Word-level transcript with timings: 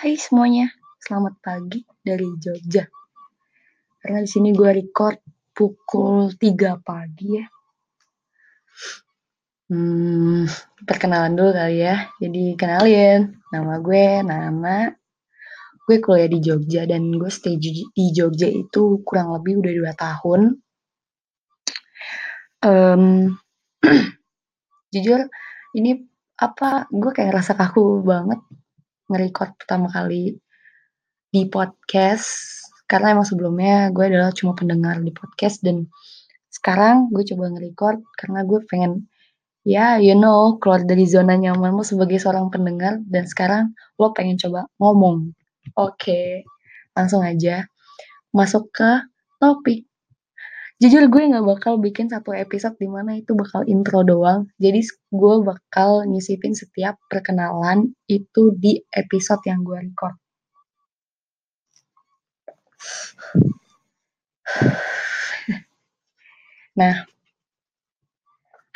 Hai 0.00 0.16
semuanya, 0.16 0.64
selamat 0.96 1.44
pagi 1.44 1.84
dari 2.00 2.24
Jogja. 2.40 2.88
Karena 4.00 4.24
di 4.24 4.30
sini 4.32 4.48
gue 4.48 4.72
record 4.72 5.20
pukul 5.52 6.32
3 6.40 6.80
pagi 6.80 7.36
ya. 7.36 7.44
Hmm, 9.68 10.48
perkenalan 10.88 11.36
dulu 11.36 11.52
kali 11.52 11.84
ya. 11.84 12.08
Jadi 12.16 12.56
kenalin, 12.56 13.44
nama 13.52 13.76
gue 13.76 14.24
Nana. 14.24 14.88
Gue 15.84 16.00
kuliah 16.00 16.32
di 16.32 16.40
Jogja 16.40 16.88
dan 16.88 17.12
gue 17.12 17.28
stay 17.28 17.60
di 17.60 18.06
Jogja 18.16 18.48
itu 18.48 19.04
kurang 19.04 19.36
lebih 19.36 19.60
udah 19.60 19.72
2 19.84 20.00
tahun. 20.00 20.40
Um, 22.64 23.36
jujur 24.96 25.28
ini 25.76 26.08
apa 26.40 26.88
gue 26.88 27.12
kayak 27.12 27.44
rasa 27.44 27.52
kaku 27.52 28.00
banget 28.00 28.40
nge-record 29.10 29.58
pertama 29.58 29.90
kali 29.90 30.38
di 31.34 31.42
podcast. 31.50 32.62
Karena 32.86 33.14
emang 33.14 33.26
sebelumnya 33.26 33.90
gue 33.90 34.06
adalah 34.06 34.30
cuma 34.30 34.54
pendengar 34.54 35.02
di 35.02 35.10
podcast 35.10 35.62
dan 35.66 35.90
sekarang 36.50 37.10
gue 37.10 37.22
coba 37.34 37.50
nge-record 37.54 37.98
karena 38.18 38.42
gue 38.46 38.60
pengen 38.66 39.06
ya 39.62 40.00
you 40.02 40.18
know 40.18 40.58
keluar 40.58 40.82
dari 40.82 41.06
zona 41.06 41.38
nyamanmu 41.38 41.84
sebagai 41.86 42.18
seorang 42.18 42.50
pendengar 42.50 42.98
dan 43.06 43.26
sekarang 43.26 43.74
lo 43.98 44.14
pengen 44.14 44.38
coba 44.38 44.66
ngomong. 44.78 45.34
Oke 45.74 45.94
okay, 45.98 46.26
langsung 46.94 47.22
aja 47.22 47.66
masuk 48.30 48.70
ke 48.70 48.90
topik 49.42 49.89
jujur 50.80 51.12
gue 51.12 51.22
nggak 51.28 51.44
bakal 51.44 51.76
bikin 51.76 52.08
satu 52.08 52.32
episode 52.32 52.72
di 52.80 52.88
mana 52.88 53.20
itu 53.20 53.36
bakal 53.36 53.68
intro 53.68 54.00
doang. 54.00 54.48
Jadi 54.56 54.80
gue 55.12 55.34
bakal 55.44 56.08
nyisipin 56.08 56.56
setiap 56.56 56.96
perkenalan 57.12 57.92
itu 58.08 58.56
di 58.56 58.80
episode 58.88 59.44
yang 59.44 59.60
gue 59.60 59.76
record. 59.76 60.16
Nah 66.70 67.04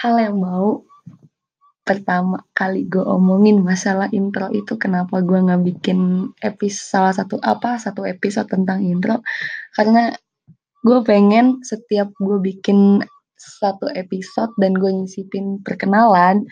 hal 0.02 0.14
yang 0.20 0.36
mau 0.36 0.84
pertama 1.84 2.41
kali 2.52 2.84
gue 2.88 3.00
omongin 3.00 3.60
masalah 3.64 4.08
intro 4.12 4.48
itu 4.52 4.77
kenapa 4.77 5.20
gue 5.25 5.36
nggak 5.36 5.62
bikin 5.69 6.28
episode 6.41 6.84
salah 6.91 7.12
satu 7.16 7.36
apa 7.41 7.80
satu 7.80 8.05
episode 8.05 8.48
tentang 8.50 8.84
intro? 8.84 9.25
Karena 9.72 10.12
gue 10.84 10.98
pengen 11.02 11.64
setiap 11.64 12.12
gue 12.20 12.38
bikin 12.44 13.00
satu 13.34 13.88
episode 13.96 14.52
dan 14.60 14.77
gue 14.77 14.92
nyisipin 14.92 15.64
perkenalan 15.64 16.44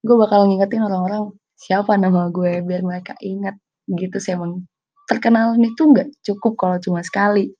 gue 0.00 0.16
bakal 0.16 0.48
ngingetin 0.48 0.80
orang-orang 0.84 1.32
siapa 1.60 2.00
nama 2.00 2.32
gue? 2.32 2.64
Biar 2.64 2.80
mereka 2.80 3.12
ingat. 3.20 3.60
Gitu 3.84 4.16
sih 4.16 4.32
emang. 4.32 4.64
Perkenalan 5.04 5.60
itu 5.60 5.82
nggak 5.84 6.24
cukup 6.24 6.56
kalau 6.56 6.76
cuma 6.80 7.04
sekali. 7.04 7.52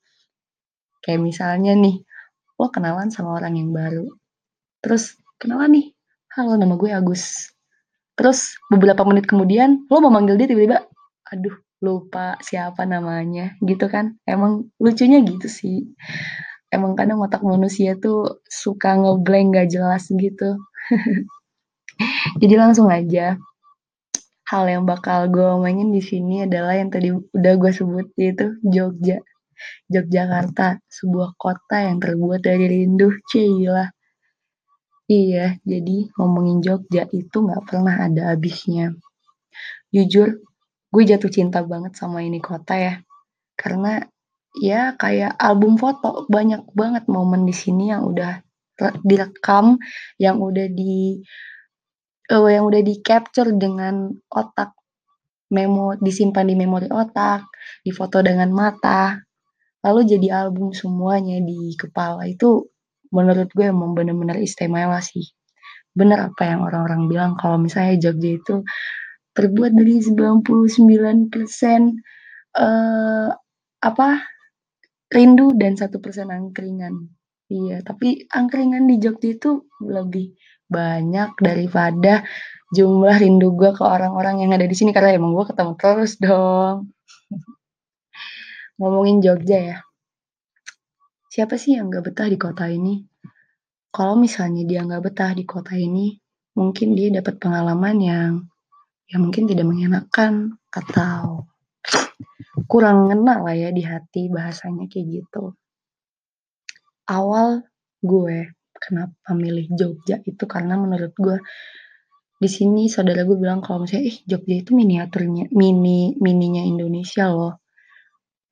Kayak 1.05 1.21
misalnya 1.21 1.73
nih 1.77 2.01
lo 2.57 2.69
kenalan 2.73 3.13
sama 3.13 3.37
orang 3.37 3.57
yang 3.57 3.69
baru. 3.69 4.09
Terus 4.81 5.17
kenalan 5.37 5.77
nih. 5.77 5.87
Halo 6.33 6.57
nama 6.57 6.73
gue 6.79 6.89
Agus. 6.89 7.53
Terus 8.15 8.55
beberapa 8.71 9.05
menit 9.05 9.29
kemudian 9.29 9.85
lo 9.91 9.97
mau 10.01 10.13
manggil 10.13 10.37
dia 10.37 10.47
tiba-tiba 10.49 10.85
aduh 11.31 11.55
lupa 11.81 12.37
siapa 12.45 12.85
namanya 12.85 13.57
gitu 13.65 13.89
kan. 13.89 14.15
Emang 14.23 14.69
lucunya 14.77 15.19
gitu 15.25 15.47
sih. 15.49 15.91
Emang 16.71 16.95
kadang 16.95 17.19
otak 17.19 17.43
manusia 17.43 17.99
tuh 17.99 18.39
suka 18.47 18.95
ngeblank 18.95 19.57
gak 19.57 19.69
jelas 19.73 20.07
gitu. 20.07 20.55
Jadi 22.41 22.55
langsung 22.55 22.87
aja 22.87 23.35
hal 24.51 24.67
yang 24.67 24.83
bakal 24.83 25.31
gue 25.31 25.47
omongin 25.47 25.95
di 25.95 26.03
sini 26.03 26.43
adalah 26.43 26.75
yang 26.75 26.91
tadi 26.91 27.07
udah 27.11 27.53
gue 27.55 27.71
sebut 27.71 28.07
yaitu 28.19 28.59
Jogja. 28.63 29.23
Yogyakarta 29.93 30.81
sebuah 30.89 31.37
kota 31.37 31.85
yang 31.85 32.01
terbuat 32.01 32.41
dari 32.41 32.65
rindu 32.65 33.13
cila 33.29 33.85
iya 35.11 35.59
jadi 35.67 36.07
ngomongin 36.15 36.63
Jogja 36.63 37.03
itu 37.11 37.37
nggak 37.43 37.67
pernah 37.67 37.99
ada 38.07 38.31
habisnya. 38.31 38.95
Jujur 39.91 40.39
gue 40.91 41.03
jatuh 41.07 41.31
cinta 41.31 41.63
banget 41.63 41.95
sama 41.95 42.21
ini 42.21 42.43
kota 42.43 42.75
ya. 42.75 42.95
Karena 43.55 44.03
ya 44.59 44.93
kayak 44.99 45.39
album 45.39 45.79
foto 45.79 46.27
banyak 46.27 46.67
banget 46.75 47.07
momen 47.07 47.47
di 47.47 47.55
sini 47.55 47.89
yang 47.95 48.03
udah 48.03 48.43
direkam 49.05 49.77
yang 50.17 50.41
udah 50.41 50.67
di 50.67 51.21
uh, 52.33 52.49
yang 52.49 52.65
udah 52.67 52.81
di 52.81 52.99
capture 52.99 53.53
dengan 53.53 54.09
otak 54.27 54.73
memo 55.51 55.95
disimpan 55.99 56.47
di 56.47 56.55
memori 56.55 56.87
otak 56.89 57.45
difoto 57.85 58.23
dengan 58.23 58.49
mata 58.51 59.19
lalu 59.81 60.05
jadi 60.05 60.45
album 60.45 60.71
semuanya 60.71 61.41
di 61.41 61.73
kepala. 61.73 62.29
Itu 62.29 62.69
menurut 63.11 63.49
gue 63.51 63.67
emang 63.67 63.97
bener-bener 63.97 64.39
istimewa 64.39 65.01
sih. 65.01 65.25
Bener 65.91 66.31
apa 66.31 66.47
yang 66.47 66.63
orang-orang 66.63 67.11
bilang 67.11 67.31
kalau 67.35 67.59
misalnya 67.59 67.97
Jogja 67.99 68.31
itu 68.39 68.55
terbuat 69.31 69.71
dari 69.71 70.03
99% 70.03 71.31
uh, 72.57 73.29
apa 73.81 74.09
rindu 75.11 75.55
dan 75.55 75.75
satu 75.75 75.99
persen 75.99 76.31
angkringan. 76.31 77.11
Iya, 77.51 77.83
tapi 77.83 78.31
angkringan 78.31 78.87
di 78.87 78.95
Jogja 79.03 79.35
itu 79.35 79.67
lebih 79.83 80.39
banyak 80.71 81.35
daripada 81.35 82.23
jumlah 82.71 83.19
rindu 83.19 83.51
gue 83.59 83.75
ke 83.75 83.83
orang-orang 83.83 84.39
yang 84.39 84.51
ada 84.55 84.63
di 84.63 84.71
sini 84.71 84.95
karena 84.95 85.19
emang 85.19 85.35
gue 85.35 85.45
ketemu 85.51 85.73
terus 85.75 86.15
dong. 86.15 86.95
Ngomongin 88.79 89.19
Jogja 89.19 89.59
ya. 89.59 89.77
Siapa 91.31 91.59
sih 91.59 91.75
yang 91.75 91.91
gak 91.91 92.11
betah 92.11 92.27
di 92.31 92.39
kota 92.39 92.67
ini? 92.71 93.03
Kalau 93.91 94.15
misalnya 94.15 94.63
dia 94.63 94.87
gak 94.87 95.03
betah 95.11 95.31
di 95.35 95.43
kota 95.43 95.75
ini, 95.75 96.15
mungkin 96.55 96.95
dia 96.95 97.11
dapat 97.11 97.35
pengalaman 97.39 97.95
yang 97.99 98.31
yang 99.11 99.27
mungkin 99.27 99.43
tidak 99.45 99.67
mengenakan 99.67 100.55
atau 100.71 101.51
kurang 102.71 103.11
ngena 103.11 103.43
lah 103.43 103.55
ya 103.55 103.69
di 103.75 103.83
hati 103.83 104.31
bahasanya 104.31 104.87
kayak 104.87 105.21
gitu. 105.21 105.51
Awal 107.11 107.67
gue 107.99 108.55
kenapa 108.71 109.35
milih 109.35 109.67
Jogja 109.75 110.23
itu 110.23 110.43
karena 110.47 110.79
menurut 110.79 111.11
gue 111.19 111.37
di 112.41 112.49
sini 112.49 112.89
saudara 112.89 113.27
gue 113.27 113.37
bilang 113.37 113.59
kalau 113.59 113.83
misalnya 113.83 114.09
ih 114.09 114.17
Jogja 114.25 114.55
itu 114.63 114.71
miniaturnya 114.73 115.51
mini 115.51 116.15
mininya 116.17 116.63
Indonesia 116.63 117.27
loh. 117.27 117.59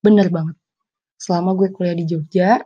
Bener 0.03 0.27
banget. 0.27 0.59
Selama 1.19 1.55
gue 1.55 1.71
kuliah 1.71 1.95
di 1.95 2.05
Jogja, 2.07 2.63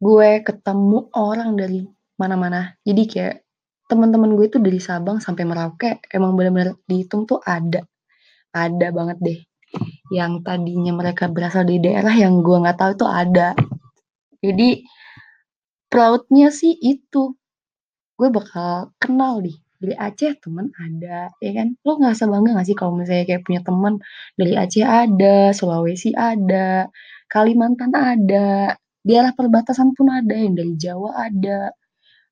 gue 0.00 0.30
ketemu 0.44 1.12
orang 1.16 1.56
dari 1.56 1.80
mana-mana. 2.16 2.76
Jadi 2.84 3.02
kayak 3.08 3.43
teman-teman 3.90 4.32
gue 4.34 4.46
itu 4.48 4.58
dari 4.60 4.80
Sabang 4.80 5.20
sampai 5.20 5.44
Merauke 5.44 6.00
emang 6.10 6.34
benar-benar 6.34 6.76
dihitung 6.88 7.28
tuh 7.28 7.40
ada. 7.44 7.84
Ada 8.54 8.94
banget 8.94 9.18
deh. 9.20 9.40
Yang 10.14 10.46
tadinya 10.46 10.92
mereka 10.94 11.28
berasal 11.28 11.66
dari 11.66 11.82
daerah 11.82 12.14
yang 12.14 12.40
gue 12.40 12.56
nggak 12.56 12.78
tahu 12.78 12.90
itu 12.96 13.06
ada. 13.08 13.48
Jadi 14.40 14.68
proudnya 15.90 16.48
sih 16.54 16.72
itu. 16.78 17.34
Gue 18.14 18.28
bakal 18.30 18.94
kenal 19.02 19.42
nih 19.42 19.58
dari 19.82 19.94
Aceh 19.98 20.38
temen 20.40 20.70
ada 20.78 21.28
ya 21.42 21.52
kan? 21.52 21.76
Lo 21.84 22.00
nggak 22.00 22.14
usah 22.16 22.28
bangga 22.30 22.50
gak 22.56 22.66
sih 22.70 22.76
kalau 22.78 22.96
misalnya 22.96 23.26
kayak 23.28 23.42
punya 23.44 23.60
temen? 23.60 24.00
Dari 24.38 24.54
Aceh 24.56 24.84
ada 24.86 25.36
Sulawesi 25.52 26.14
ada 26.16 26.88
Kalimantan 27.28 27.90
ada 27.92 28.78
di 29.04 29.12
arah 29.18 29.34
perbatasan 29.36 29.92
pun 29.92 30.08
ada 30.08 30.32
yang 30.32 30.56
dari 30.56 30.72
Jawa 30.80 31.28
ada 31.28 31.74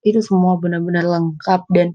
itu 0.03 0.21
semua 0.23 0.59
benar-benar 0.59 1.07
lengkap 1.07 1.63
dan 1.71 1.95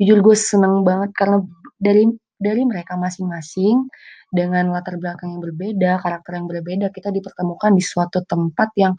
jujur 0.00 0.22
gue 0.24 0.36
seneng 0.38 0.86
banget 0.86 1.10
karena 1.12 1.44
dari 1.76 2.08
dari 2.40 2.62
mereka 2.64 2.96
masing-masing 2.96 3.90
dengan 4.32 4.72
latar 4.72 4.96
belakang 4.96 5.36
yang 5.36 5.42
berbeda, 5.44 6.00
karakter 6.00 6.40
yang 6.40 6.48
berbeda, 6.48 6.86
kita 6.88 7.12
dipertemukan 7.12 7.76
di 7.76 7.84
suatu 7.84 8.24
tempat 8.24 8.72
yang 8.80 8.94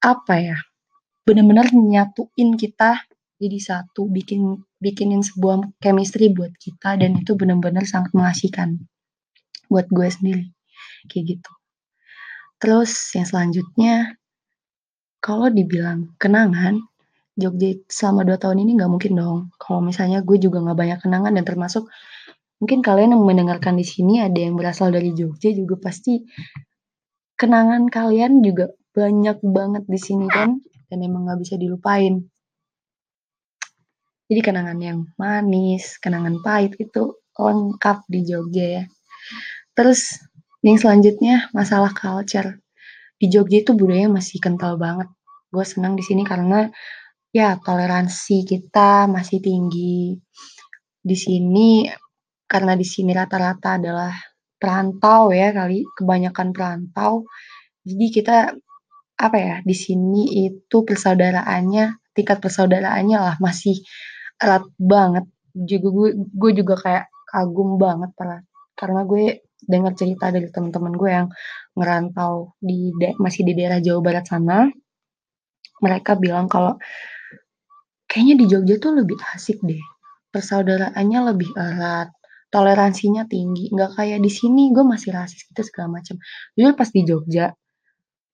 apa 0.00 0.34
ya, 0.40 0.58
benar-benar 1.28 1.68
nyatuin 1.74 2.56
kita 2.56 3.04
jadi 3.36 3.58
satu, 3.60 4.08
bikin 4.08 4.64
bikinin 4.80 5.20
sebuah 5.20 5.76
chemistry 5.84 6.32
buat 6.32 6.56
kita 6.56 6.96
dan 6.96 7.20
itu 7.20 7.36
benar-benar 7.36 7.84
sangat 7.84 8.16
mengasihkan 8.16 8.80
buat 9.68 9.84
gue 9.92 10.08
sendiri 10.08 10.46
kayak 11.12 11.36
gitu. 11.36 11.52
Terus 12.56 12.92
yang 13.12 13.26
selanjutnya 13.28 14.16
kalau 15.20 15.52
dibilang 15.52 16.16
kenangan, 16.16 16.80
Jogja 17.36 17.76
selama 17.84 18.24
dua 18.24 18.40
tahun 18.40 18.64
ini 18.64 18.80
nggak 18.80 18.90
mungkin 18.90 19.12
dong. 19.12 19.38
Kalau 19.60 19.84
misalnya 19.84 20.24
gue 20.24 20.40
juga 20.40 20.64
nggak 20.64 20.78
banyak 20.78 20.98
kenangan 21.04 21.32
dan 21.36 21.44
termasuk 21.44 21.84
mungkin 22.56 22.80
kalian 22.80 23.12
yang 23.12 23.22
mendengarkan 23.22 23.76
di 23.76 23.84
sini 23.84 24.24
ada 24.24 24.40
yang 24.40 24.56
berasal 24.56 24.88
dari 24.88 25.12
Jogja 25.12 25.52
juga 25.52 25.76
pasti 25.76 26.24
kenangan 27.36 27.92
kalian 27.92 28.40
juga 28.40 28.72
banyak 28.96 29.44
banget 29.44 29.84
di 29.84 30.00
sini 30.00 30.26
kan 30.32 30.56
dan 30.88 30.98
emang 31.04 31.28
nggak 31.28 31.40
bisa 31.44 31.60
dilupain. 31.60 32.24
Jadi 34.26 34.40
kenangan 34.42 34.78
yang 34.82 34.98
manis, 35.20 36.00
kenangan 36.02 36.42
pahit 36.42 36.74
itu 36.80 37.14
lengkap 37.36 38.08
di 38.08 38.20
Jogja 38.26 38.66
ya. 38.80 38.84
Terus 39.76 40.18
yang 40.64 40.80
selanjutnya 40.80 41.52
masalah 41.52 41.92
culture. 41.92 42.58
Di 43.20 43.28
Jogja 43.28 43.62
itu 43.62 43.76
budaya 43.76 44.08
masih 44.10 44.40
kental 44.42 44.80
banget. 44.80 45.06
Gue 45.52 45.62
senang 45.62 45.94
di 45.94 46.02
sini 46.02 46.26
karena 46.26 46.72
ya 47.36 47.60
toleransi 47.60 48.48
kita 48.48 49.04
masih 49.12 49.44
tinggi. 49.44 50.16
Di 51.04 51.16
sini 51.16 51.84
karena 52.48 52.72
di 52.72 52.86
sini 52.88 53.12
rata-rata 53.12 53.76
adalah 53.76 54.12
perantau 54.56 55.28
ya 55.36 55.52
kali, 55.52 55.84
kebanyakan 55.92 56.48
perantau. 56.56 57.28
Jadi 57.84 58.06
kita 58.08 58.36
apa 59.16 59.36
ya 59.36 59.56
di 59.64 59.76
sini 59.76 60.48
itu 60.48 60.84
persaudaraannya 60.84 62.12
tingkat 62.12 62.36
persaudaraannya 62.40 63.16
lah 63.16 63.36
masih 63.40 63.80
erat 64.36 64.68
banget 64.76 65.24
juga 65.56 65.88
gue 65.88 66.08
gue 66.36 66.52
juga 66.52 66.74
kayak 66.76 67.06
kagum 67.32 67.80
banget 67.80 68.12
para 68.12 68.44
karena 68.76 69.08
gue 69.08 69.40
dengar 69.64 69.96
cerita 69.96 70.28
dari 70.28 70.52
teman-teman 70.52 70.92
gue 70.92 71.10
yang 71.10 71.28
ngerantau 71.72 72.60
di 72.60 72.92
masih 73.16 73.48
di 73.48 73.52
daerah 73.56 73.80
Jawa 73.80 74.00
Barat 74.04 74.24
sana 74.28 74.68
mereka 75.80 76.12
bilang 76.20 76.44
kalau 76.44 76.76
kayaknya 78.16 78.40
di 78.40 78.46
Jogja 78.48 78.80
tuh 78.80 78.96
lebih 78.96 79.20
asik 79.36 79.60
deh. 79.60 79.84
Persaudaraannya 80.32 81.20
lebih 81.36 81.52
erat 81.52 82.16
toleransinya 82.48 83.28
tinggi. 83.28 83.68
Nggak 83.68 84.00
kayak 84.00 84.24
di 84.24 84.32
sini 84.32 84.72
gue 84.72 84.80
masih 84.80 85.12
rasis 85.12 85.44
gitu 85.44 85.60
segala 85.60 86.00
macam. 86.00 86.16
Jujur 86.56 86.72
pas 86.72 86.88
di 86.88 87.04
Jogja 87.04 87.52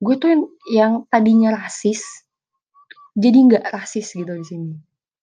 gue 0.02 0.14
tuh 0.19 0.29
yang, 0.34 0.43
yang 0.67 0.93
tadinya 1.06 1.55
rasis 1.55 2.02
jadi 3.14 3.38
nggak 3.38 3.64
rasis 3.70 4.14
gitu 4.14 4.34
di 4.34 4.46
sini. 4.46 4.75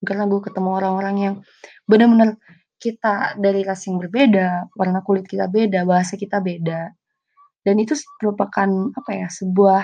Karena 0.04 0.28
gue 0.28 0.40
ketemu 0.40 0.70
orang-orang 0.76 1.16
yang 1.20 1.36
benar-benar 1.84 2.40
kita 2.80 3.36
dari 3.36 3.64
ras 3.68 3.84
yang 3.88 4.00
berbeda 4.00 4.72
warna 4.76 5.04
kulit 5.04 5.28
kita 5.28 5.52
beda 5.52 5.84
bahasa 5.84 6.16
kita 6.16 6.40
beda. 6.40 6.96
Dan 7.64 7.76
itu 7.80 7.96
merupakan 8.24 8.92
apa 8.96 9.12
ya 9.12 9.28
sebuah 9.28 9.84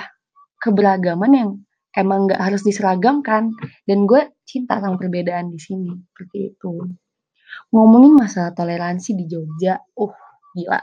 keberagaman 0.63 1.31
yang 1.31 1.49
emang 1.95 2.31
nggak 2.31 2.39
harus 2.39 2.63
diseragamkan. 2.63 3.51
Dan 3.83 4.07
gue 4.07 4.34
cinta 4.45 4.79
sama 4.79 4.95
perbedaan 4.95 5.49
di 5.51 5.59
sini 5.59 5.91
seperti 5.91 6.53
itu 6.53 6.73
ngomongin 7.73 8.13
masalah 8.15 8.53
toleransi 8.53 9.17
di 9.17 9.25
Jogja 9.25 9.81
uh 9.97 10.15
gila 10.55 10.79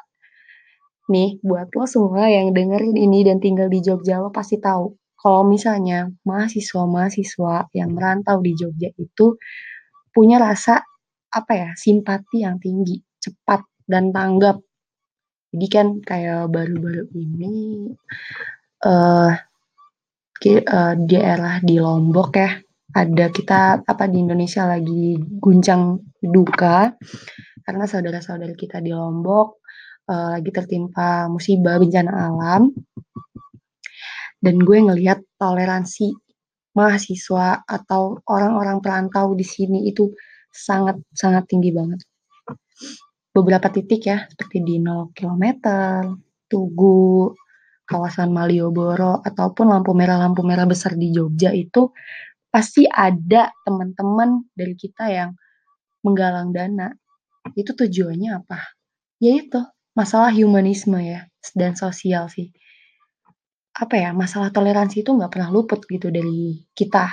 nih 1.08 1.38
buat 1.40 1.70
lo 1.72 1.86
semua 1.86 2.28
yang 2.28 2.50
dengerin 2.52 2.98
ini 2.98 3.24
dan 3.26 3.38
tinggal 3.38 3.70
di 3.70 3.80
Jogja 3.80 4.18
lo 4.18 4.34
pasti 4.34 4.58
tahu 4.58 4.92
kalau 5.22 5.46
misalnya 5.46 6.10
mahasiswa-mahasiswa 6.26 7.70
yang 7.78 7.94
merantau 7.94 8.42
di 8.42 8.58
Jogja 8.58 8.90
itu 8.98 9.38
punya 10.10 10.42
rasa 10.42 10.82
apa 11.32 11.52
ya 11.54 11.70
simpati 11.78 12.42
yang 12.42 12.58
tinggi, 12.58 12.98
cepat 13.22 13.62
dan 13.86 14.10
tanggap. 14.10 14.58
Jadi 15.54 15.66
kan 15.70 15.86
kayak 16.02 16.50
baru-baru 16.50 17.06
ini 17.14 17.86
uh, 18.82 19.32
uh, 20.42 20.94
daerah 21.06 21.62
di 21.62 21.76
Lombok 21.78 22.30
ya 22.34 22.50
ada 22.92 23.26
kita 23.32 23.80
apa 23.84 24.04
di 24.08 24.20
Indonesia 24.20 24.68
lagi 24.68 25.16
guncang 25.16 26.00
duka 26.20 26.92
karena 27.64 27.84
saudara-saudara 27.88 28.52
kita 28.52 28.84
di 28.84 28.92
Lombok 28.92 29.64
uh, 30.12 30.36
lagi 30.36 30.50
tertimpa 30.52 31.26
musibah 31.32 31.80
bencana 31.80 32.12
alam 32.12 32.68
dan 34.42 34.56
gue 34.60 34.78
ngelihat 34.82 35.22
toleransi 35.38 36.12
mahasiswa 36.76 37.62
atau 37.64 38.20
orang-orang 38.26 38.82
perantau 38.82 39.32
di 39.38 39.44
sini 39.46 39.88
itu 39.88 40.12
sangat 40.52 41.00
sangat 41.12 41.48
tinggi 41.48 41.70
banget. 41.72 42.02
Beberapa 43.32 43.72
titik 43.72 44.04
ya 44.04 44.28
seperti 44.28 44.60
di 44.60 44.76
0 44.76 45.14
km, 45.16 45.44
Tugu, 46.44 47.32
kawasan 47.88 48.32
Malioboro 48.32 49.20
ataupun 49.24 49.72
lampu 49.72 49.96
merah 49.96 50.20
lampu 50.20 50.44
merah 50.44 50.68
besar 50.68 50.96
di 50.96 51.12
Jogja 51.12 51.52
itu 51.52 51.92
pasti 52.52 52.84
ada 52.84 53.48
teman-teman 53.64 54.44
dari 54.52 54.76
kita 54.76 55.08
yang 55.08 55.32
menggalang 56.04 56.52
dana. 56.52 56.92
Itu 57.56 57.72
tujuannya 57.72 58.30
apa? 58.36 58.60
Yaitu 59.18 59.58
masalah 59.96 60.32
humanisme 60.32 61.00
ya 61.00 61.28
dan 61.56 61.76
sosial 61.76 62.28
sih 62.28 62.48
apa 63.72 63.96
ya 63.96 64.10
masalah 64.12 64.52
toleransi 64.52 65.00
itu 65.00 65.10
nggak 65.16 65.32
pernah 65.32 65.48
luput 65.48 65.80
gitu 65.88 66.12
dari 66.12 66.60
kita 66.76 67.08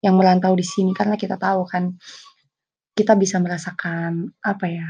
yang 0.00 0.16
merantau 0.16 0.56
di 0.56 0.64
sini 0.64 0.96
karena 0.96 1.20
kita 1.20 1.36
tahu 1.36 1.68
kan 1.68 1.96
kita 2.96 3.12
bisa 3.16 3.36
merasakan 3.40 4.32
apa 4.40 4.66
ya 4.68 4.88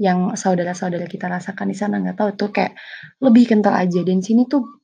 yang 0.00 0.32
saudara-saudara 0.32 1.04
kita 1.08 1.28
rasakan 1.28 1.68
di 1.72 1.76
sana 1.76 2.00
nggak 2.00 2.16
tahu 2.16 2.30
tuh 2.36 2.50
kayak 2.52 2.76
lebih 3.20 3.48
kental 3.48 3.76
aja 3.76 4.00
dan 4.00 4.20
sini 4.24 4.48
tuh 4.48 4.79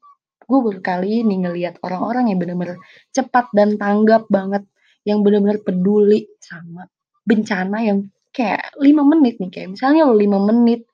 gue 0.46 0.58
baru 0.62 0.80
kali 0.80 1.26
ini 1.26 1.42
ngelihat 1.42 1.82
orang-orang 1.82 2.30
yang 2.30 2.38
benar-benar 2.38 2.78
cepat 3.10 3.50
dan 3.50 3.74
tanggap 3.76 4.30
banget 4.30 4.62
yang 5.02 5.22
benar-benar 5.26 5.62
peduli 5.62 6.26
sama 6.38 6.86
bencana 7.26 7.82
yang 7.82 8.06
kayak 8.30 8.70
lima 8.78 9.02
menit 9.02 9.42
nih 9.42 9.50
kayak 9.50 9.68
misalnya 9.74 10.06
lo 10.06 10.14
lima 10.14 10.38
menit 10.38 10.86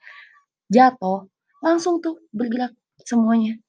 jatuh 0.73 1.29
langsung 1.61 2.01
tuh 2.01 2.19
bergerak 2.33 2.73
semuanya. 3.05 3.61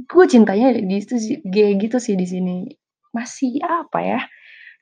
Gue 0.00 0.24
cintanya 0.30 0.72
di 0.72 0.96
situ 1.02 1.16
sih 1.18 1.36
gitu 1.52 1.96
sih 2.00 2.14
di 2.16 2.26
sini. 2.26 2.56
Masih 3.12 3.60
apa 3.66 3.98
ya 4.00 4.20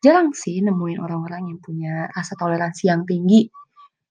jarang 0.05 0.31
sih 0.37 0.61
nemuin 0.63 1.03
orang-orang 1.03 1.51
yang 1.51 1.59
punya 1.59 2.07
rasa 2.13 2.37
toleransi 2.39 2.87
yang 2.87 3.03
tinggi. 3.09 3.49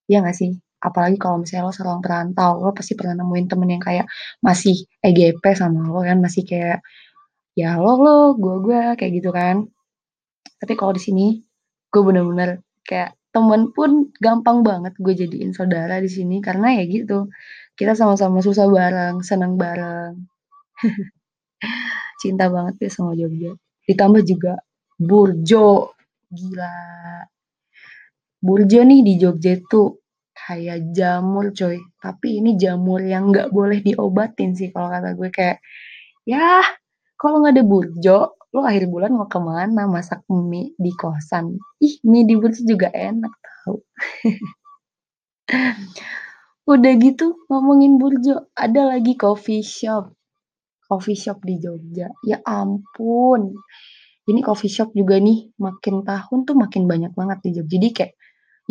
Ya 0.10 0.24
gak 0.24 0.36
sih 0.36 0.56
apalagi 0.90 1.18
kalau 1.20 1.44
misalnya 1.44 1.70
lo 1.70 1.74
seorang 1.76 2.00
perantau 2.04 2.64
lo 2.64 2.72
pasti 2.72 2.94
pernah 2.98 3.16
nemuin 3.24 3.46
temen 3.52 3.70
yang 3.76 3.84
kayak 3.84 4.06
masih 4.42 4.76
EGP 5.04 5.44
sama 5.54 5.92
lo 5.92 6.02
kan 6.02 6.18
masih 6.24 6.44
kayak 6.48 6.80
ya 7.60 7.78
lo 7.82 7.94
lo 8.00 8.18
gue 8.40 8.56
gue 8.66 8.82
kayak 9.00 9.12
gitu 9.18 9.30
kan 9.36 9.68
tapi 10.62 10.74
kalau 10.80 10.94
di 10.98 11.02
sini 11.04 11.26
gue 11.92 12.02
bener-bener 12.04 12.64
kayak 12.88 13.14
temen 13.36 13.70
pun 13.76 14.10
gampang 14.18 14.66
banget 14.66 14.94
gue 14.98 15.14
jadiin 15.14 15.52
saudara 15.54 16.02
di 16.02 16.10
sini 16.10 16.42
karena 16.42 16.80
ya 16.80 16.84
gitu 16.90 17.30
kita 17.78 17.94
sama-sama 17.94 18.42
susah 18.42 18.66
bareng 18.66 19.22
senang 19.22 19.60
bareng 19.60 20.18
Cinta 22.22 22.50
banget 22.50 22.76
ya 22.82 22.90
sama 22.90 23.14
Jogja. 23.14 23.54
Ditambah 23.86 24.22
juga 24.26 24.58
Burjo. 24.98 25.94
Gila. 26.28 26.78
Burjo 28.42 28.80
nih 28.84 29.02
di 29.06 29.14
Jogja 29.22 29.58
itu 29.58 29.98
kayak 30.48 30.96
jamur 30.96 31.52
coy. 31.52 31.76
Tapi 32.00 32.40
ini 32.40 32.56
jamur 32.56 33.04
yang 33.04 33.36
nggak 33.36 33.52
boleh 33.52 33.84
diobatin 33.84 34.56
sih 34.56 34.72
kalau 34.72 34.88
kata 34.88 35.12
gue 35.20 35.28
kayak 35.28 35.60
ya 36.24 36.64
kalau 37.20 37.44
nggak 37.44 37.60
ada 37.60 37.66
burjo 37.68 38.20
lo 38.56 38.64
akhir 38.64 38.88
bulan 38.88 39.12
mau 39.12 39.28
ke 39.28 39.40
mana 39.44 39.92
masak 39.92 40.24
mie 40.32 40.72
di 40.80 40.96
kosan 40.96 41.60
ih 41.84 42.00
mie 42.08 42.24
di 42.24 42.40
burjo 42.40 42.64
juga 42.64 42.88
enak 42.96 43.34
tau 43.44 43.84
udah 46.74 46.94
gitu 46.96 47.44
ngomongin 47.52 48.00
burjo 48.00 48.48
ada 48.56 48.88
lagi 48.88 49.20
coffee 49.20 49.60
shop 49.62 50.16
coffee 50.88 51.20
shop 51.20 51.44
di 51.44 51.60
Jogja. 51.60 52.08
Ya 52.24 52.40
ampun. 52.48 53.60
Ini 54.28 54.40
coffee 54.44 54.72
shop 54.72 54.96
juga 54.96 55.20
nih 55.20 55.52
makin 55.60 56.04
tahun 56.04 56.40
tuh 56.48 56.56
makin 56.56 56.88
banyak 56.88 57.12
banget 57.14 57.38
di 57.44 57.50
Jogja. 57.60 57.72
Jadi 57.76 57.88
kayak 57.92 58.14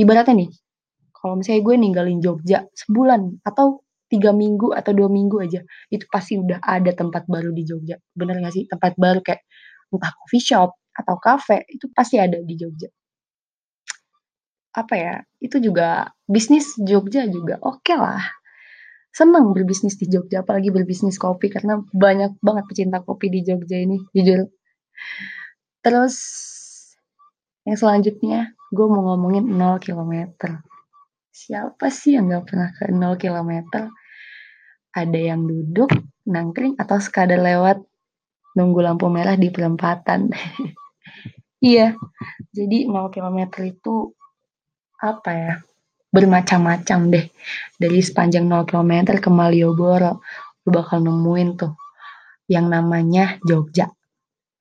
ibaratnya 0.01 0.35
nih, 0.45 0.51
kalau 1.27 1.43
misalnya 1.43 1.67
gue 1.67 1.75
ninggalin 1.75 2.23
Jogja 2.23 2.71
sebulan 2.71 3.43
atau 3.43 3.83
tiga 4.07 4.31
minggu 4.31 4.71
atau 4.71 4.95
dua 4.95 5.11
minggu 5.11 5.43
aja, 5.43 5.67
itu 5.91 6.07
pasti 6.07 6.39
udah 6.39 6.63
ada 6.63 6.95
tempat 6.95 7.27
baru 7.27 7.51
di 7.51 7.67
Jogja. 7.67 7.99
Bener 8.15 8.39
gak 8.39 8.55
sih? 8.55 8.71
Tempat 8.71 8.95
baru 8.95 9.19
kayak 9.27 9.43
entah 9.91 10.15
coffee 10.23 10.39
shop 10.39 10.71
atau 10.95 11.19
cafe, 11.19 11.67
itu 11.67 11.91
pasti 11.91 12.23
ada 12.23 12.39
di 12.39 12.55
Jogja. 12.55 12.87
Apa 14.79 14.95
ya, 14.95 15.15
itu 15.43 15.59
juga 15.59 16.15
bisnis 16.31 16.79
Jogja 16.79 17.27
juga 17.27 17.59
oke 17.59 17.83
okay 17.83 17.99
lah 17.99 18.23
senang 19.11 19.51
berbisnis 19.51 19.99
di 19.99 20.07
Jogja, 20.07 20.47
apalagi 20.47 20.71
berbisnis 20.71 21.19
kopi 21.19 21.51
karena 21.51 21.83
banyak 21.91 22.39
banget 22.39 22.65
pecinta 22.71 23.03
kopi 23.03 23.33
di 23.33 23.43
Jogja 23.43 23.83
ini, 23.83 23.99
jujur. 24.15 24.47
Terus 25.83 26.15
yang 27.67 27.81
selanjutnya 27.81 28.55
gue 28.71 28.87
mau 28.87 29.03
ngomongin 29.09 29.49
0 29.49 29.81
km. 29.81 30.13
Siapa 31.37 31.93
sih 31.93 32.17
yang 32.17 32.33
gak 32.33 32.49
pernah 32.49 32.73
ke 32.73 32.89
0 32.89 33.21
km? 33.21 33.53
Ada 34.97 35.19
yang 35.21 35.45
duduk, 35.45 35.93
nangkring, 36.25 36.81
atau 36.81 36.97
sekadar 36.97 37.37
lewat 37.37 37.85
nunggu 38.57 38.81
lampu 38.81 39.13
merah 39.13 39.37
di 39.37 39.53
perempatan. 39.53 40.33
iya, 41.61 41.93
jadi 42.57 42.89
0 42.89 43.13
km 43.13 43.53
itu 43.69 44.17
apa 44.97 45.33
ya? 45.37 45.55
bermacam-macam 46.09 46.99
deh. 47.13 47.27
Dari 47.77 48.01
sepanjang 48.01 48.49
0 48.49 48.65
km 48.65 49.21
ke 49.21 49.29
Malioboro, 49.29 50.25
lu 50.65 50.71
bakal 50.73 51.05
nemuin 51.05 51.51
tuh 51.61 51.77
yang 52.49 52.73
namanya 52.73 53.37
Jogja. 53.45 53.93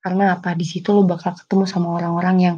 Karena 0.04 0.36
apa? 0.36 0.52
Di 0.52 0.68
situ 0.68 0.92
lu 0.92 1.08
bakal 1.08 1.32
ketemu 1.32 1.64
sama 1.64 1.96
orang-orang 1.96 2.36
yang 2.36 2.56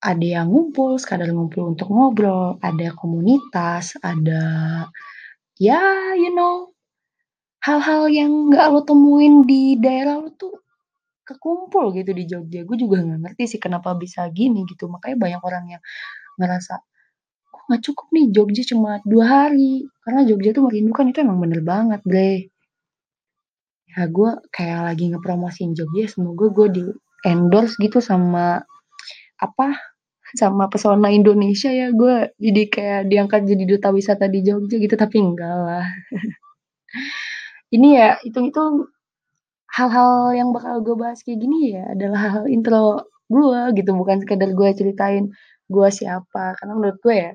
ada 0.00 0.24
yang 0.24 0.48
ngumpul, 0.48 0.96
sekadar 0.96 1.28
ngumpul 1.28 1.76
untuk 1.76 1.92
ngobrol, 1.92 2.56
ada 2.64 2.88
komunitas, 2.96 3.96
ada 4.00 4.42
ya 5.60 5.80
you 6.16 6.32
know, 6.32 6.72
hal-hal 7.60 8.08
yang 8.08 8.48
nggak 8.48 8.66
lo 8.72 8.80
temuin 8.88 9.44
di 9.44 9.76
daerah 9.76 10.16
lo 10.24 10.32
tuh 10.32 10.56
kekumpul 11.28 11.92
gitu 11.94 12.10
di 12.16 12.24
Jogja. 12.26 12.64
Gue 12.64 12.76
juga 12.80 13.04
nggak 13.04 13.20
ngerti 13.22 13.44
sih 13.56 13.60
kenapa 13.60 13.92
bisa 13.94 14.26
gini 14.32 14.64
gitu. 14.66 14.88
Makanya 14.88 15.16
banyak 15.20 15.42
orang 15.44 15.64
yang 15.78 15.82
ngerasa 16.40 16.80
kok 17.52 17.62
nggak 17.68 17.82
cukup 17.84 18.06
nih 18.16 18.26
Jogja 18.32 18.62
cuma 18.72 18.98
dua 19.04 19.24
hari 19.26 19.84
karena 20.06 20.24
Jogja 20.24 20.50
tuh 20.56 20.64
merindukan 20.70 21.10
itu 21.12 21.18
emang 21.20 21.38
bener 21.42 21.60
banget 21.60 22.00
bre 22.06 22.48
ya 23.90 24.06
gue 24.06 24.30
kayak 24.54 24.80
lagi 24.86 25.04
ngepromosiin 25.10 25.74
Jogja 25.74 26.06
semoga 26.06 26.46
gue 26.54 26.68
di 26.70 26.84
endorse 27.26 27.74
gitu 27.82 27.98
sama 27.98 28.62
apa 29.42 29.89
sama 30.38 30.70
pesona 30.70 31.10
Indonesia 31.10 31.70
ya 31.70 31.90
gue 31.90 32.34
jadi 32.38 32.62
kayak 32.70 33.00
diangkat 33.10 33.40
jadi 33.46 33.64
duta 33.66 33.88
wisata 33.90 34.26
di 34.30 34.40
Jogja 34.46 34.76
gitu 34.78 34.94
tapi 34.94 35.16
enggak 35.18 35.54
lah. 35.54 35.86
Ini 37.74 37.88
ya 37.94 38.08
hitung-hitung 38.26 38.90
hal-hal 39.70 40.34
yang 40.34 40.50
bakal 40.50 40.82
gue 40.82 40.96
bahas 40.98 41.22
kayak 41.22 41.38
gini 41.38 41.78
ya 41.78 41.94
adalah 41.94 42.18
hal-hal 42.26 42.46
intro 42.50 43.06
gue 43.30 43.60
gitu 43.78 43.90
bukan 43.94 44.18
sekedar 44.26 44.50
gue 44.50 44.68
ceritain 44.74 45.30
gue 45.70 45.88
siapa. 45.90 46.58
Karena 46.58 46.72
menurut 46.74 46.98
gue 47.02 47.14
ya 47.14 47.30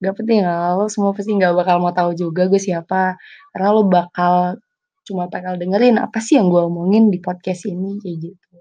gak 0.00 0.14
penting 0.16 0.40
lah 0.46 0.78
lo 0.78 0.88
semua 0.88 1.12
pasti 1.12 1.34
gak 1.36 1.52
bakal 1.52 1.76
mau 1.82 1.90
tahu 1.90 2.14
juga 2.14 2.46
gue 2.46 2.60
siapa. 2.62 3.18
Karena 3.50 3.68
lo 3.74 3.82
bakal 3.90 4.62
cuma 5.02 5.26
bakal 5.26 5.58
dengerin 5.58 5.98
apa 5.98 6.22
sih 6.22 6.38
yang 6.38 6.46
gue 6.54 6.62
omongin 6.62 7.10
di 7.10 7.18
podcast 7.18 7.66
ini 7.66 7.98
kayak 7.98 8.16
gitu. 8.30 8.54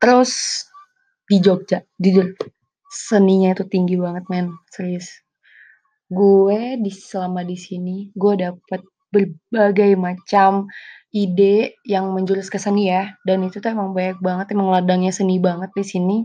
Terus 0.00 0.32
di 1.32 1.40
Jogja 1.40 1.80
jujur 1.96 2.36
seninya 2.92 3.56
itu 3.56 3.64
tinggi 3.64 3.96
banget 3.96 4.28
men. 4.28 4.52
Serius. 4.68 5.08
Gue 6.12 6.76
di 6.76 6.92
selama 6.92 7.40
di 7.40 7.56
sini 7.56 8.12
gue 8.12 8.36
dapet 8.36 8.84
berbagai 9.08 9.96
macam 9.96 10.68
ide 11.08 11.80
yang 11.88 12.12
menjurus 12.12 12.52
ke 12.52 12.60
seni 12.60 12.92
ya. 12.92 13.16
Dan 13.24 13.48
itu 13.48 13.64
tuh 13.64 13.72
emang 13.72 13.96
banyak 13.96 14.20
banget 14.20 14.52
emang 14.52 14.68
ladangnya 14.68 15.08
seni 15.08 15.40
banget 15.40 15.72
di 15.72 15.84
sini. 15.88 16.16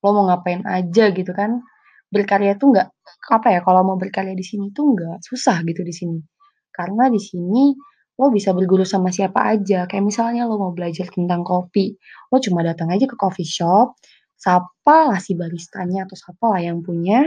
Lo 0.00 0.16
mau 0.16 0.24
ngapain 0.32 0.64
aja 0.64 1.12
gitu 1.12 1.32
kan. 1.36 1.60
Berkarya 2.08 2.56
tuh 2.56 2.72
nggak 2.72 2.88
apa 3.28 3.48
ya 3.52 3.60
kalau 3.60 3.84
mau 3.84 4.00
berkarya 4.00 4.32
di 4.32 4.44
sini 4.44 4.72
tuh 4.72 4.96
nggak 4.96 5.20
susah 5.28 5.60
gitu 5.68 5.84
di 5.84 5.92
sini. 5.92 6.24
Karena 6.72 7.12
di 7.12 7.20
sini 7.20 7.76
lo 8.16 8.32
bisa 8.32 8.56
berguru 8.56 8.88
sama 8.88 9.12
siapa 9.12 9.44
aja. 9.44 9.84
Kayak 9.84 10.04
misalnya 10.08 10.48
lo 10.48 10.56
mau 10.56 10.72
belajar 10.72 11.04
tentang 11.12 11.44
kopi 11.44 11.92
lo 12.32 12.40
cuma 12.40 12.64
datang 12.64 12.88
aja 12.88 13.04
ke 13.04 13.16
coffee 13.16 13.44
shop 13.44 13.92
sapa 14.38 15.12
lah 15.12 15.18
si 15.18 15.34
baristanya 15.34 16.06
atau 16.06 16.14
sapa 16.14 16.56
lah 16.56 16.62
yang 16.62 16.80
punya 16.80 17.26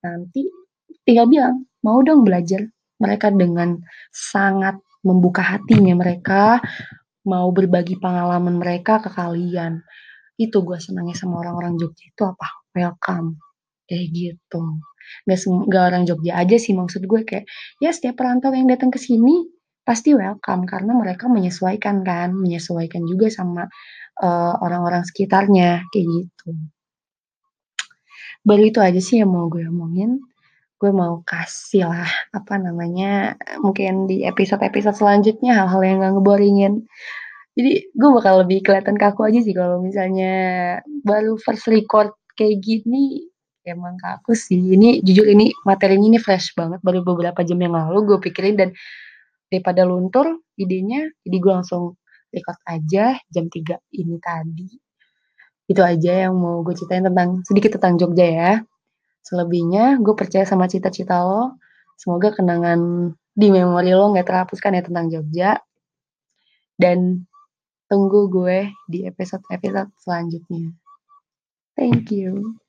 nanti 0.00 0.48
tinggal 1.04 1.28
bilang 1.28 1.68
mau 1.84 2.00
dong 2.00 2.24
belajar 2.24 2.64
mereka 2.96 3.28
dengan 3.28 3.76
sangat 4.10 4.80
membuka 5.04 5.44
hatinya 5.44 5.94
mereka 5.94 6.58
mau 7.26 7.50
berbagi 7.50 7.98
pengalaman 7.98 8.56
mereka 8.56 9.02
ke 9.02 9.10
kalian. 9.10 9.82
Itu 10.38 10.62
gue 10.62 10.78
senangnya 10.78 11.18
sama 11.18 11.42
orang-orang 11.42 11.76
Jogja 11.76 12.06
itu 12.06 12.22
apa? 12.22 12.48
Welcome. 12.72 13.42
Kayak 13.90 14.06
gitu. 14.14 14.62
Nggak 15.26 15.38
nggak 15.46 15.84
orang 15.92 16.02
Jogja 16.06 16.32
aja 16.38 16.56
sih 16.56 16.72
maksud 16.74 17.06
gue 17.06 17.20
kayak 17.26 17.44
ya 17.82 17.90
setiap 17.90 18.18
perantau 18.18 18.54
yang 18.54 18.70
datang 18.70 18.90
ke 18.90 18.98
sini 18.98 19.46
pasti 19.86 20.18
welcome 20.18 20.66
karena 20.66 20.90
mereka 20.98 21.30
menyesuaikan 21.30 22.02
kan 22.02 22.34
menyesuaikan 22.34 23.06
juga 23.06 23.30
sama 23.30 23.70
uh, 24.18 24.54
orang-orang 24.58 25.06
sekitarnya 25.06 25.86
kayak 25.94 26.06
gitu. 26.10 26.50
Baru 28.42 28.62
itu 28.66 28.82
aja 28.82 28.98
sih 28.98 29.22
yang 29.22 29.30
mau 29.30 29.46
gue 29.46 29.62
omongin. 29.62 30.18
Gue 30.76 30.92
mau 30.92 31.22
kasih 31.24 31.88
lah 31.88 32.10
apa 32.34 32.60
namanya 32.60 33.38
mungkin 33.62 34.10
di 34.10 34.26
episode-episode 34.26 34.98
selanjutnya 34.98 35.54
hal-hal 35.54 35.80
yang 35.86 36.02
gak 36.02 36.14
ngeboringin. 36.18 36.84
Jadi 37.56 37.88
gue 37.94 38.10
bakal 38.12 38.44
lebih 38.44 38.60
kelihatan 38.66 39.00
kaku 39.00 39.24
aja 39.30 39.40
sih 39.40 39.54
kalau 39.56 39.80
misalnya 39.80 40.34
baru 41.00 41.40
first 41.40 41.64
record 41.70 42.12
kayak 42.36 42.60
gini 42.60 43.24
emang 43.64 43.96
kaku 44.02 44.36
sih. 44.36 44.76
Ini 44.76 45.00
jujur 45.00 45.30
ini 45.30 45.54
materinya 45.64 46.06
ini 46.12 46.18
fresh 46.20 46.52
banget 46.58 46.82
baru 46.84 47.00
beberapa 47.06 47.40
jam 47.46 47.56
yang 47.62 47.72
lalu 47.72 48.14
gue 48.14 48.18
pikirin 48.28 48.54
dan 48.60 48.70
daripada 49.56 49.88
luntur 49.88 50.44
idenya 50.60 51.08
jadi 51.24 51.36
gue 51.40 51.52
langsung 51.52 51.96
record 52.36 52.60
aja 52.68 53.16
jam 53.32 53.48
3 53.48 53.80
ini 53.96 54.16
tadi. 54.20 54.68
Itu 55.66 55.82
aja 55.82 56.28
yang 56.28 56.36
mau 56.38 56.62
gue 56.62 56.76
ceritain 56.76 57.02
tentang 57.02 57.42
sedikit 57.42 57.80
tentang 57.80 57.98
Jogja 57.98 58.26
ya. 58.26 58.52
Selebihnya 59.24 59.98
gue 59.98 60.14
percaya 60.14 60.46
sama 60.46 60.70
cita-cita 60.70 61.26
lo. 61.26 61.58
Semoga 61.98 62.36
kenangan 62.36 63.10
di 63.32 63.48
memori 63.50 63.90
lo 63.96 64.12
nggak 64.14 64.26
terhapuskan 64.28 64.78
ya 64.78 64.82
tentang 64.84 65.06
Jogja. 65.10 65.58
Dan 66.76 67.26
tunggu 67.90 68.30
gue 68.30 68.70
di 68.86 69.08
episode-episode 69.08 69.90
selanjutnya. 70.04 70.70
Thank 71.74 72.14
you 72.14 72.60